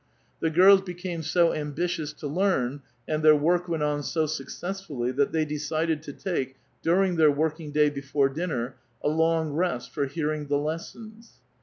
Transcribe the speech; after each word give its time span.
The 0.39 0.49
gins 0.49 0.81
became 0.81 1.21
so 1.21 1.53
ambitious 1.53 2.11
to 2.13 2.25
learn, 2.27 2.81
and 3.07 3.21
their 3.21 3.35
work 3.35 3.67
went 3.67 3.83
on 3.83 3.99
80 3.99 4.25
saccessfully, 4.29 5.11
that 5.11 5.31
they 5.31 5.45
decided 5.45 6.01
to 6.01 6.13
take, 6.13 6.55
during 6.81 7.17
their 7.17 7.29
work 7.29 7.59
^^S 7.59 7.71
day 7.71 7.91
before 7.91 8.27
dinner, 8.27 8.77
a 9.03 9.09
hmg 9.09 9.55
rest 9.55 9.91
for 9.91 10.07
hearing 10.07 10.47
the 10.47 10.57
lessons. 10.57 11.33